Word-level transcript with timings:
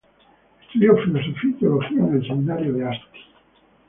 Estudió 0.65 0.95
filosofía 0.97 1.51
y 1.51 1.53
teología 1.59 1.99
en 1.99 2.15
el 2.15 2.27
seminario 2.27 2.73
de 2.73 2.89
Asti. 2.89 3.19